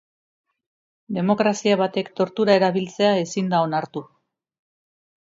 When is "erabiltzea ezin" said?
2.61-3.53